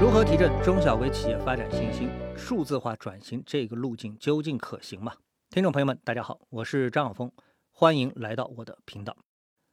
[0.00, 2.08] 如何提振中小微企业发展信心？
[2.36, 5.12] 数字化转型这个路径究竟可行吗？
[5.50, 7.32] 听众朋友们，大家好，我是张晓峰，
[7.72, 9.16] 欢迎来到我的频道。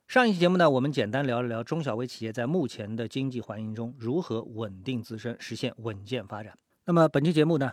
[0.07, 6.57] 上一期节目呢，我们简单聊了聊中小微企业在目前的经济环境中如何稳定自身，实现稳健发展。
[6.85, 7.71] 那么本期节目呢，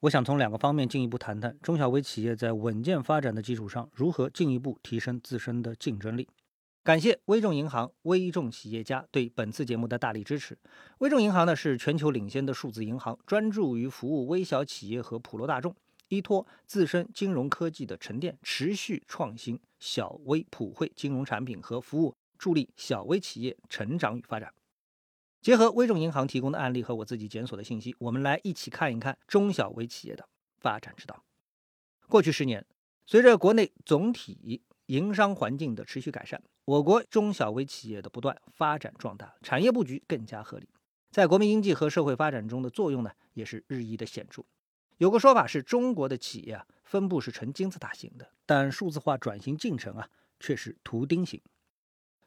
[0.00, 6.26] 我想从两个方面进一步谈谈中小微企业在稳健发展的基础上，如何进一步提升自身的竞争力。
[6.82, 10.56] 感谢微众银行、微众企业家对本次节目的大力支持。
[10.98, 15.76] 微众银行呢是全球领先的数字银行，专注于服务微小企业和普罗大众，
[16.08, 24.50] 依托自身金融科技的沉淀，持续创新小微普惠金融产品和服务，助力小微企业成长与发展。
[25.42, 30.26] 结合微众银行提供的案例和我自己检索的信息，我们来一起看一看中小微企业的
[30.58, 31.22] 发展之道。
[32.08, 32.64] 过去十年，
[33.04, 40.68] 随着国内总体营商环境的持续改善，我国中小微企业的不断发展壮大，产业布局更加合理，
[41.10, 44.44] 在国民经济和社会发展中的作用呢，也是日益的显著。
[44.98, 51.40] 有个说法是中国的企业啊，分布是呈金字塔型的，但数字化转型进程啊，却是图钉型。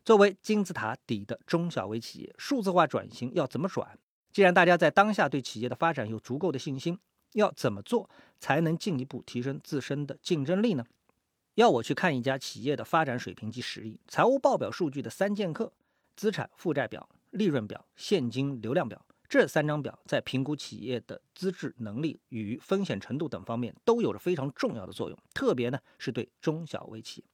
[0.03, 3.97] 作为金字塔底的中小微企业，数字化转型要怎么转？
[4.33, 6.99] 既然大家在当下对企业的发展有足够的信心，
[7.31, 8.09] 要怎么做
[8.41, 10.83] 才能进一步提升自身的竞争力呢？
[11.55, 15.71] 要我去看一家企业的发展水平及实力，财务报表数据的三剑客——
[16.17, 25.19] 资产负债表、利润表、现金流量表，这三张表在评估企业的资质能力与风险程度等方面都有着非常重要的作用。
[25.31, 27.27] 特别呢是对中小微企业，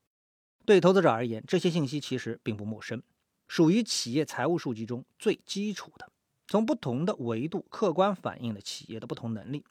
[0.66, 3.02] 对投资者而言，这些信息其实并不陌生，
[3.48, 6.12] 属于企业财务数据中最基础的，
[6.46, 9.64] 从不同的维度客观反映了企业的不同能力。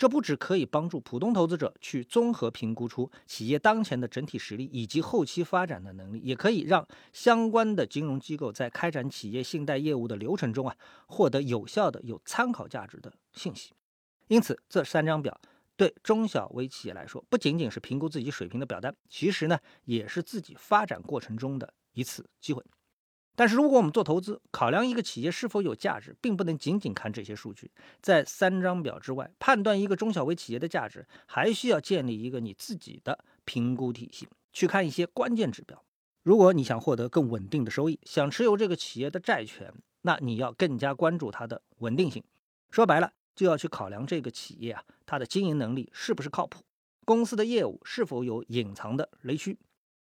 [0.00, 10.74] 这不只可以帮助普通投资者去综合评估出企业当前的整体实力以及后期发展的能力，也可以让相关的金融机构在开展企业信贷业务的流程中啊，
[11.06, 13.74] 获得有效的、有参考价值的信息。
[14.28, 15.38] 因此，这三张表
[15.76, 22.64] 对中小微企业来说，不仅仅是评估自己水平的表单，其实呢，也是自己发展过程中的一次机会。
[23.36, 27.70] 但是，如果我们做投资，考量一个企业是否有价值，并不能仅仅看这些数据。
[28.02, 35.82] 在三张表之外，判断一个中小微企业的价值，还需要建立一个你自己的评估体系，去看一些关键指标。
[36.22, 42.22] 如果你想获得更稳定的收益，想持有这个企业的债权，那你要更加关注它的稳定性。
[42.70, 46.62] 说白了，就要去考量这个企业啊，它的经营能力是不是靠谱，
[47.06, 49.58] 公司的业务是否有隐藏的雷区。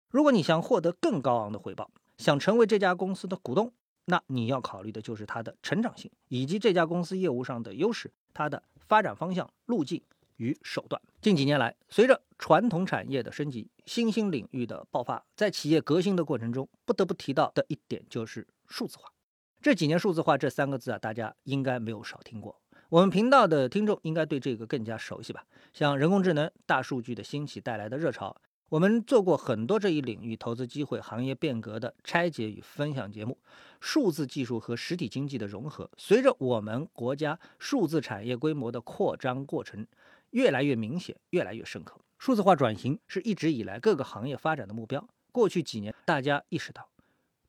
[0.10, 1.90] 如果你想获得更高昂的回报，
[2.22, 3.74] 想成为这家公司的股东，
[4.06, 10.02] 那你要考虑的就是它的成长性，以及这家公司业务上的优势，它的发展方向、路径
[10.38, 11.02] 与手段。
[11.20, 19.12] 近几年来，随着传统产业的升级、新兴领域的爆发，在企业革新的过程中，不得不提到的一点就是数字化。
[19.60, 22.60] 这几年“数字化”这三个字啊，大家应该没有少听过。
[22.90, 25.46] 我们频道的听众应该对这个更加熟悉吧？
[25.72, 28.36] 像人工智能、大数据的兴起带来的热潮。
[28.72, 33.38] 我们做过很多这一领域投资机会、行业变革的拆解与分享节目。
[33.82, 39.86] 数字技术和实体经济的融合，随着我们国家数字产业规模的扩张过程
[40.30, 42.00] 越来越明显、越来越深刻。
[42.18, 45.06] 数字化转型是一直以来各个行业发展的目标。
[45.34, 46.88] 过去几年，大家意识到，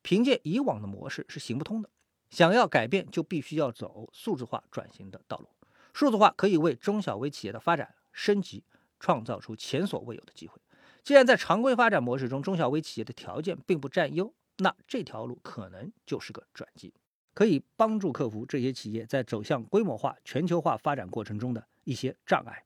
[0.01, 1.89] 凭借以往的模式是行不通的，
[2.31, 5.47] 想要改变，就必须要走数字化转型的道路。
[5.93, 8.65] 数字化可以为中小微企业的发展升级
[8.99, 10.59] 创造出前所未有的机会。
[11.03, 16.93] 既然在常规发展模式中，中小微企业的条件并不占优，那这条路可能就是个转机，
[17.33, 22.63] 可以帮助克服这些企业在走向规模化、全球化发展过程中的一些障碍。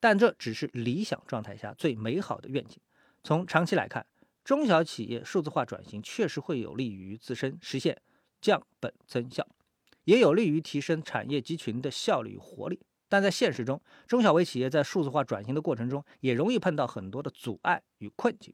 [0.00, 2.78] 但这只是理想状态下最美好的愿景。
[3.22, 4.06] 从长期来看，
[4.44, 8.00] 中小企业数字化转型确实会有利于自身实现
[8.40, 9.46] 降本增效，
[10.04, 12.80] 也有利于提升产业集群的效率与活力。
[13.08, 18.52] 但在现实中，中小微企业在数字化转型的过程中，也容易碰到很多的阻碍与困境。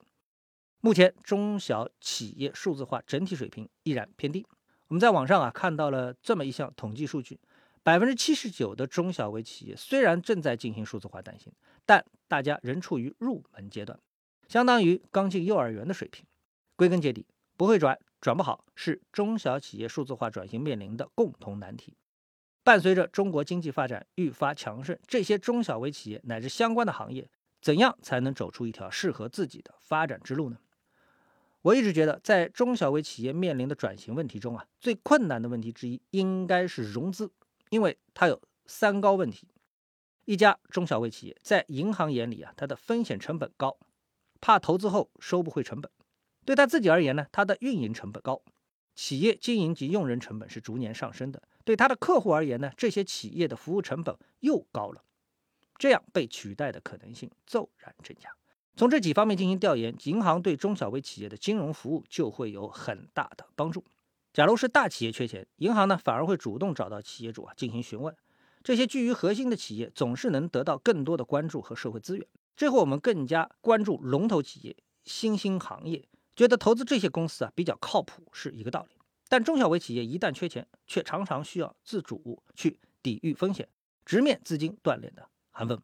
[0.80, 4.46] 目前，中小企业数字化整体水平依然偏低。
[4.88, 7.38] 我们在网上啊看到了这么一项统计数据：
[7.82, 11.52] 百分之七十九的中小微企业虽然正在进行数字化转型，
[11.86, 14.00] 但大家仍处于入门阶段，
[14.48, 16.24] 相当于刚进幼儿园的水平。
[16.76, 17.26] 归根结底，
[17.56, 21.94] 不会转、转不好，是中小企业数字化转型面临的共同难题。
[22.62, 27.28] 伴随着中国经济发展愈发强盛，这些中小微企业乃至相关的行业，
[27.60, 30.58] 怎样才能走出一条适合自己的发展之路呢？
[31.62, 37.30] 我一直觉得，在中小微企业面临的转型问题中啊，最困难的问题之一应该是融资，
[37.68, 39.48] 因为它有三高问题。
[40.24, 43.78] 一家中小微企业在银行眼里啊，它的风险成本高，
[44.40, 45.90] 怕投资后收不回成本；
[46.46, 48.42] 对他自己而言呢，它的运营成本高，
[48.94, 55.04] 企业经营及用人成本是逐年上升的，对他的客户而言呢，这些企业的服务成本又高了，
[55.78, 58.28] 这样被取代的可能性骤然增加。
[58.74, 63.84] 从这几方面进行调研，银行对中小微企业的金融服务就会有很大的帮助。
[64.32, 68.12] 假如是大企业缺钱，银行呢反而会主动找到企业主啊进行询问。
[68.64, 72.26] 这些居于核心的企业总是能得到更多的关注和社会资源，
[72.56, 78.96] 这和我们更加关注龙头企业、新兴行业，觉得投资这些公司啊比较靠谱是一个道理。
[79.30, 83.68] 但中小微企业一旦缺钱，却常常需要自主去抵御风险，
[84.04, 85.80] 直面资金断裂的寒风。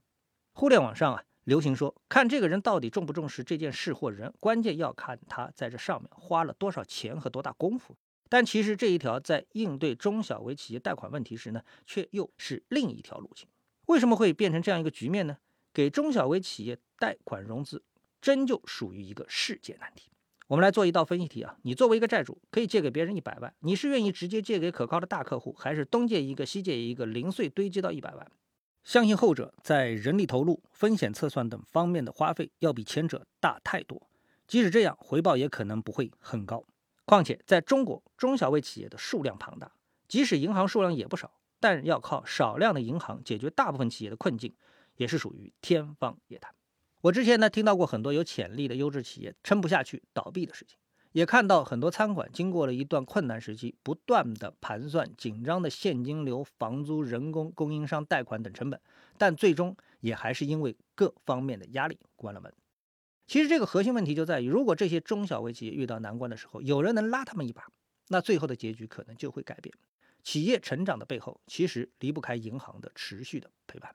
[0.52, 7.96] 互联网上啊流行说，看这个人到底重不重视这件事或人，关键要看他在这上面花了多少钱和多大功夫。
[8.28, 13.46] 但其实这一条在应对中小微企业贷款问题时呢，却又是另一条路径。
[13.86, 15.38] 为什么会变成这样一个局面呢？
[15.72, 17.84] 给中小微企业贷款融资，
[18.20, 20.10] 真就属于一个世界难题。
[20.48, 28.30] 我们来做一道分析题啊，你作为一个债主，可以借给别人一百万，你是愿意直接借给可靠的大客户，还是东借一个西借一个，零碎堆积到一百万？
[28.84, 34.08] 相信后者在人力投入、风险测算等方面的花费要比前者大太多，
[34.46, 36.62] 即使这样，回报也可能不会很高。
[37.04, 39.72] 况且，在中国，中小微企业的数量庞大，
[40.06, 44.54] 即使银行数量也不少，但要靠少量的银行解决大部分企业的困境，
[44.94, 46.54] 也是属于天方夜谭。
[47.06, 50.76] 我之前呢听到过很多有潜力的优质企业撑不下去倒闭的事情，
[51.12, 58.80] 也看到很多餐馆经过了一段困难时期，不断的盘算紧张的现金流、房租、人工、供应商贷款等成本，
[59.16, 62.52] 但最终也还是因为各方面的压力关了门。
[63.28, 67.68] 其实这个核心问题就在于，如果这些中小微企业遇到难关的时候，有人能拉他们一把，
[68.08, 69.72] 那最后的结局可能就会改变。
[70.24, 73.94] 企业成长的背后，其实离不开银行的持续的陪伴。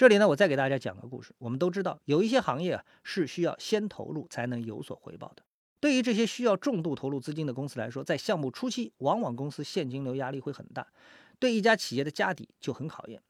[0.00, 1.34] 这里呢，我再给大家讲个故事。
[1.36, 5.42] 我们都知道，有一些行业啊是需要先投入才能有所回报的。
[5.78, 10.86] 对于这些需要重度投入资金的公司来说，在项目初期，往往公司现金流压力会很大，
[11.38, 13.20] 对一家企业的家底就很考验。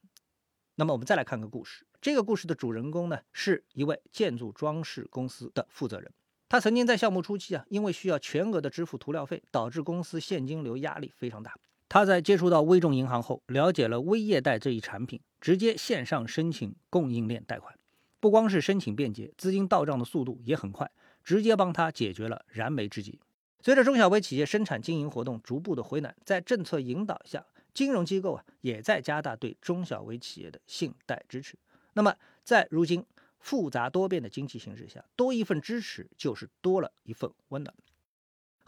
[0.75, 1.85] 那么我们再来看个故事。
[1.99, 6.09] 这个故事的主人公呢，是一位建筑装饰公司的负责人。
[6.47, 11.53] 他曾经在项目初期啊，因为需要全额的支付涂料费，导致公司现金流压力非常大。
[11.91, 17.77] 他在接触到微众银行后，了解了微业贷这一产品，直接线上申请供应链贷款，
[18.21, 20.89] 不光是申请便捷，资金到账的速度也很快，
[21.21, 23.19] 直接帮他解决了燃眉之急。
[23.59, 31.57] 随着中小微企业生产经营活动逐步的回暖，在政策引导下，金融机构啊也在加大对中小微企业的信贷支持。
[31.91, 32.15] 那么，
[32.45, 33.05] 在如今
[33.41, 37.75] 复杂多变的经济形势下，多一份支持就是多了一份温暖。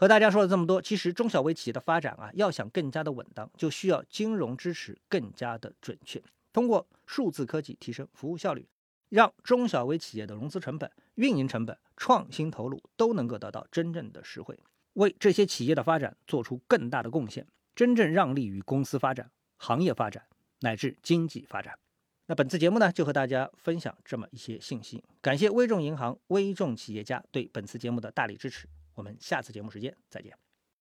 [0.04, 6.22] 和大家说了这么多，其实中小微企业的发展啊，要想更加的稳当，就需要金融支持更加的准确。
[6.52, 8.68] 通过数字科技提升服务效率，
[9.08, 14.60] 让中小微企业的融资成本、运营成本、创新投入都能够得到真正的实惠，
[14.96, 20.22] 为这些企业的发展做出更大的贡献，真正让利于公司发展、行业发展
[20.60, 21.80] 乃至经济发展。
[22.26, 25.02] 那本次节目呢，就和大家分享这么一些信息。
[25.22, 28.68] 感谢微众银行、微众企业家对本次节目的大力支持。
[28.96, 30.38] 我们下次节目时间再见。